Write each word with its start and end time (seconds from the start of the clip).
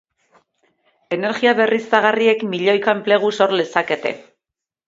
Energia 1.17 1.53
berriztagarriek 1.59 2.41
milioika 2.55 2.97
enplegu 2.99 3.33
sor 3.41 3.55
lezakete. 3.61 4.17